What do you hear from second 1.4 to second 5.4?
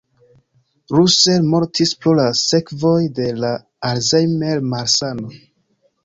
mortis pro la sekvoj de la Alzheimer-malsano.